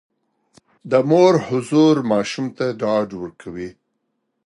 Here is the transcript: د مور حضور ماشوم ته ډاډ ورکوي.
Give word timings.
د 0.91 0.93
مور 1.09 1.33
حضور 1.47 1.95
ماشوم 2.11 2.47
ته 2.57 2.65
ډاډ 2.81 3.09
ورکوي. 3.21 3.69